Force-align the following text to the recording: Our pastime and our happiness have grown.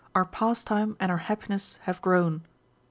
Our 0.15 0.25
pastime 0.25 0.97
and 0.99 1.11
our 1.11 1.19
happiness 1.29 1.77
have 1.83 2.01
grown. 2.01 2.41